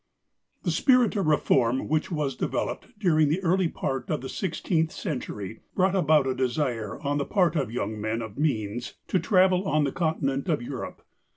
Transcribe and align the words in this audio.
The 0.63 0.71
spirit 0.71 1.15
of 1.15 1.27
reform 1.27 1.87
which 1.87 2.09
was 2.11 2.35
developed 2.35 2.87
during 2.97 3.29
the 3.29 3.39
early 3.43 3.67
part 3.67 4.09
of 4.09 4.21
the 4.21 4.29
sixteenth 4.29 4.91
century 4.91 5.59
brought 5.75 5.95
about 5.95 6.25
a 6.25 6.33
desire 6.33 6.99
on 7.01 7.19
the 7.19 7.23
part 7.25 7.55
of 7.55 7.71
young 7.71 8.01
men 8.01 8.23
of 8.23 8.35
means 8.35 8.95
to 9.09 9.19
travel 9.19 9.67
on 9.67 9.83
the 9.83 9.91
continent 9.91 10.49
of 10.49 10.59
Europe. 10.59 11.03